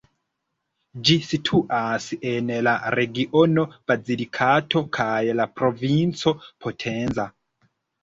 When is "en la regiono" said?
2.31-3.67